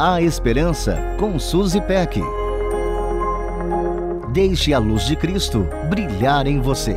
A 0.00 0.22
Esperança 0.22 0.96
com 1.18 1.40
Suzy 1.40 1.80
Peck. 1.80 2.20
Deixe 4.32 4.72
a 4.72 4.78
luz 4.78 5.04
de 5.04 5.16
Cristo 5.16 5.66
brilhar 5.90 6.46
em 6.46 6.60
você. 6.60 6.94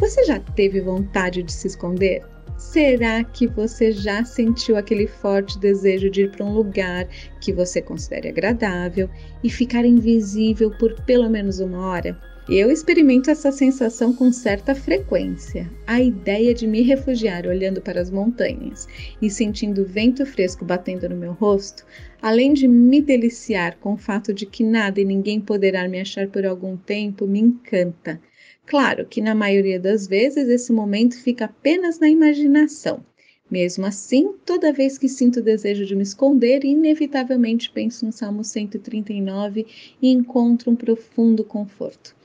Você 0.00 0.24
já 0.24 0.40
teve 0.40 0.80
vontade 0.80 1.42
de 1.42 1.52
se 1.52 1.66
esconder? 1.66 2.24
Será 2.56 3.22
que 3.24 3.46
você 3.46 3.92
já 3.92 4.24
sentiu 4.24 4.78
aquele 4.78 5.06
forte 5.06 5.58
desejo 5.58 6.08
de 6.08 6.22
ir 6.22 6.30
para 6.30 6.46
um 6.46 6.54
lugar 6.54 7.06
que 7.42 7.52
você 7.52 7.82
considere 7.82 8.30
agradável 8.30 9.10
e 9.44 9.50
ficar 9.50 9.84
invisível 9.84 10.70
por 10.78 10.94
pelo 11.02 11.28
menos 11.28 11.60
uma 11.60 11.88
hora? 11.88 12.18
Eu 12.48 12.70
experimento 12.70 13.28
essa 13.28 13.50
sensação 13.50 14.12
com 14.12 14.30
certa 14.30 14.72
frequência. 14.72 15.68
A 15.84 16.00
ideia 16.00 16.54
de 16.54 16.64
me 16.64 16.80
refugiar 16.80 17.44
olhando 17.44 17.80
para 17.80 18.00
as 18.00 18.08
montanhas 18.08 18.86
e 19.20 19.28
sentindo 19.28 19.82
o 19.82 19.84
vento 19.84 20.24
fresco 20.24 20.64
batendo 20.64 21.08
no 21.08 21.16
meu 21.16 21.32
rosto, 21.32 21.84
além 22.22 22.52
de 22.52 22.68
me 22.68 23.00
deliciar 23.00 23.76
com 23.80 23.94
o 23.94 23.96
fato 23.96 24.32
de 24.32 24.46
que 24.46 24.62
nada 24.62 25.00
e 25.00 25.04
ninguém 25.04 25.40
poderá 25.40 25.88
me 25.88 26.00
achar 26.00 26.28
por 26.28 26.46
algum 26.46 26.76
tempo, 26.76 27.26
me 27.26 27.40
encanta. 27.40 28.20
Claro 28.64 29.06
que 29.06 29.20
na 29.20 29.34
maioria 29.34 29.80
das 29.80 30.06
vezes 30.06 30.48
esse 30.48 30.72
momento 30.72 31.20
fica 31.20 31.46
apenas 31.46 31.98
na 31.98 32.08
imaginação. 32.08 33.04
Mesmo 33.50 33.86
assim, 33.86 34.34
toda 34.44 34.72
vez 34.72 34.98
que 34.98 35.08
sinto 35.08 35.40
o 35.40 35.42
desejo 35.42 35.84
de 35.84 35.96
me 35.96 36.04
esconder, 36.04 36.64
inevitavelmente 36.64 37.72
penso 37.72 38.06
no 38.06 38.12
Salmo 38.12 38.44
139 38.44 39.66
e 40.00 40.10
encontro 40.12 40.70
um 40.70 40.76
profundo 40.76 41.42
conforto. 41.42 42.15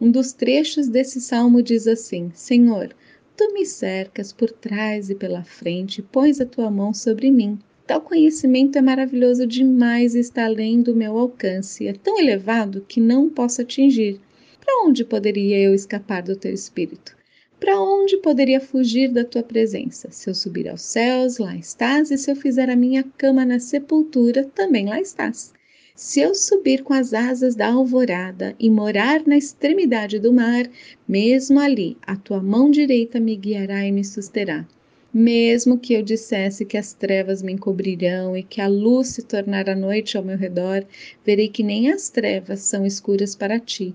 Um 0.00 0.10
dos 0.10 0.32
trechos 0.32 0.88
desse 0.88 1.20
salmo 1.20 1.62
diz 1.62 1.86
assim: 1.86 2.30
Senhor, 2.32 2.96
tu 3.36 3.52
me 3.52 3.66
cercas 3.66 4.32
por 4.32 4.50
trás 4.50 5.10
e 5.10 5.14
pela 5.14 5.44
frente, 5.44 6.00
pões 6.00 6.40
a 6.40 6.46
tua 6.46 6.70
mão 6.70 6.94
sobre 6.94 7.30
mim. 7.30 7.58
Tal 7.86 8.00
conhecimento 8.00 8.78
é 8.78 8.80
maravilhoso 8.80 9.46
demais 9.46 10.14
e 10.14 10.20
está 10.20 10.46
além 10.46 10.80
do 10.80 10.96
meu 10.96 11.18
alcance, 11.18 11.86
é 11.86 11.92
tão 11.92 12.18
elevado 12.18 12.84
que 12.88 12.98
não 12.98 13.28
posso 13.28 13.60
atingir. 13.60 14.18
Para 14.58 14.86
onde 14.86 15.04
poderia 15.04 15.58
eu 15.58 15.74
escapar 15.74 16.22
do 16.22 16.34
teu 16.34 16.54
espírito? 16.54 17.14
Para 17.58 17.78
onde 17.78 18.16
poderia 18.16 18.58
fugir 18.58 19.12
da 19.12 19.22
tua 19.22 19.42
presença? 19.42 20.08
Se 20.10 20.30
eu 20.30 20.34
subir 20.34 20.66
aos 20.66 20.80
céus, 20.80 21.36
lá 21.36 21.54
estás, 21.54 22.10
e 22.10 22.16
se 22.16 22.30
eu 22.30 22.36
fizer 22.36 22.70
a 22.70 22.76
minha 22.76 23.04
cama 23.18 23.44
na 23.44 23.58
sepultura, 23.58 24.50
também 24.54 24.86
lá 24.86 24.98
estás. 24.98 25.52
Se 25.94 26.20
eu 26.20 26.34
subir 26.34 26.82
com 26.82 26.94
as 26.94 27.12
asas 27.12 27.54
da 27.54 27.68
alvorada 27.68 28.54
e 28.58 28.70
morar 28.70 29.26
na 29.26 29.36
extremidade 29.36 30.18
do 30.18 30.32
mar, 30.32 30.70
mesmo 31.06 31.58
ali 31.58 31.96
a 32.02 32.16
tua 32.16 32.42
mão 32.42 32.70
direita 32.70 33.18
me 33.18 33.36
guiará 33.36 33.84
e 33.84 33.92
me 33.92 34.04
susterá. 34.04 34.66
Mesmo 35.12 35.76
que 35.76 35.92
eu 35.92 36.02
dissesse 36.02 36.64
que 36.64 36.78
as 36.78 36.92
trevas 36.92 37.42
me 37.42 37.52
encobrirão 37.52 38.36
e 38.36 38.42
que 38.44 38.60
a 38.60 38.68
luz 38.68 39.08
se 39.08 39.22
tornará 39.22 39.74
noite 39.74 40.16
ao 40.16 40.22
meu 40.22 40.36
redor, 40.36 40.86
verei 41.26 41.48
que 41.48 41.64
nem 41.64 41.90
as 41.90 42.08
trevas 42.08 42.60
são 42.60 42.86
escuras 42.86 43.34
para 43.34 43.58
ti. 43.58 43.92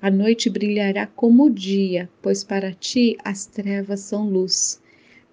A 0.00 0.10
noite 0.10 0.50
brilhará 0.50 1.06
como 1.06 1.46
o 1.46 1.50
dia, 1.50 2.08
pois 2.22 2.44
para 2.44 2.72
ti 2.72 3.16
as 3.24 3.46
trevas 3.46 4.00
são 4.00 4.28
luz. 4.28 4.80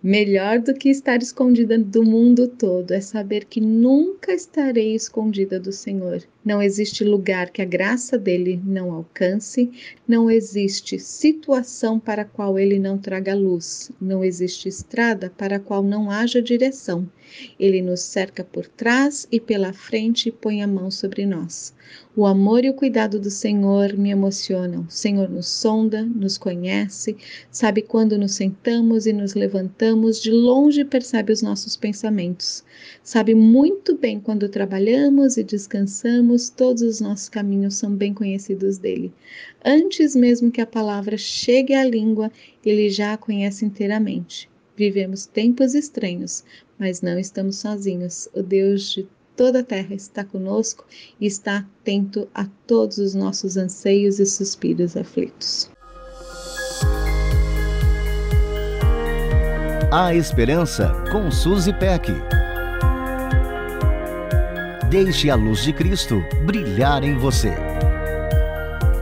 Melhor 0.08 0.60
do 0.60 0.72
que 0.76 0.88
estar 0.90 1.24
escondida 1.24 1.80
do 1.80 2.04
mundo 2.04 2.48
todo 2.48 2.92
é 2.92 3.02
saber 3.02 3.46
que 3.46 3.60
nunca 3.60 4.32
estarei 4.32 4.94
escondida 4.94 5.60
do 5.60 5.72
Senhor. 5.72 6.22
Não 6.46 6.62
existe 6.62 7.04
lugar 7.04 7.50
que 7.50 7.60
a 7.60 7.66
graça 7.66 8.16
dele 8.16 8.62
não 8.64 8.92
alcance, 8.92 9.72
não 10.08 10.30
existe 10.30 11.00
situação 11.00 12.00
para 12.00 12.22
a 12.22 12.26
qual 12.26 12.60
ele 12.60 12.78
não 12.78 13.00
traga 13.00 13.34
luz, 13.34 13.92
não 14.00 14.24
existe 14.24 14.70
estrada 14.70 15.34
para 15.36 15.56
a 15.56 15.60
qual 15.60 15.82
não 15.82 16.12
haja 16.12 16.40
direção. 16.40 17.10
Ele 17.60 17.82
nos 17.82 18.02
cerca 18.02 18.44
por 18.44 18.68
trás 18.68 19.28
e 19.32 19.40
pela 19.40 19.74
frente 19.74 20.30
e 20.30 20.32
põe 20.32 20.62
a 20.62 20.68
mão 20.68 20.90
sobre 20.92 21.26
nós. 21.26 21.74
O 22.16 22.26
amor 22.26 22.64
e 22.64 22.70
o 22.70 22.74
cuidado 22.74 23.20
do 23.20 23.30
Senhor 23.30 23.94
me 23.98 24.10
emocionam. 24.10 24.86
O 24.88 24.92
Senhor 24.92 25.30
nos 25.30 25.48
sonda, 25.48 26.04
nos 26.04 26.38
conhece, 26.38 27.16
sabe 27.52 27.82
quando 27.82 28.18
nos 28.18 28.34
sentamos 28.34 29.06
e 29.06 29.14
nos 29.14 29.34
levantamos, 29.34 30.22
de 30.22 30.32
longe 30.32 30.84
percebe 30.84 31.32
os 31.32 31.42
nossos 31.42 31.76
pensamentos. 31.76 32.64
Sabe 33.04 33.36
muito 33.36 33.98
bem 33.98 34.20
quando 34.20 34.50
trabalhamos 34.50 35.38
e 35.38 35.44
descansamos, 35.44 36.50
todos 36.50 36.82
os 36.82 37.02
nossos 37.02 37.30
caminhos 37.30 37.76
são 37.76 37.94
bem 37.94 38.14
conhecidos 38.14 38.78
dele. 38.78 39.14
Antes 39.64 40.16
mesmo 40.16 40.52
que 40.52 40.62
a 40.62 40.66
palavra 40.66 41.18
chegue 41.18 41.74
à 41.74 41.84
língua, 41.84 42.32
ele 42.66 42.90
já 42.90 43.14
a 43.14 43.18
conhece 43.18 43.66
inteiramente. 43.66 44.50
Vivemos 44.78 45.26
tempos 45.26 45.74
estranhos, 45.74 46.44
mas 46.78 47.02
não 47.02 47.18
estamos 47.18 47.58
sozinhos. 47.58 48.28
O 48.34 48.44
Deus 48.44 48.94
de 48.94 49.08
toda 49.36 49.60
a 49.60 49.64
terra 49.64 49.94
está 49.94 50.24
conosco 50.24 50.86
e 51.20 51.26
está 51.26 51.58
atento 51.58 52.28
a 52.34 52.46
todos 52.68 52.98
os 52.98 53.14
nossos 53.14 53.58
anseios 53.58 54.20
e 54.20 54.26
suspiros 54.26 54.98
aflitos. 54.98 55.70
A 59.92 60.14
Esperança 60.14 60.92
com 61.12 61.32
Suzy 61.32 61.72
Peck. 61.74 62.12
Deixe 64.90 65.30
a 65.30 65.36
luz 65.36 65.64
de 65.64 65.72
Cristo 65.72 66.22
brilhar 66.46 67.04
em 67.04 67.18
você. 67.18 67.54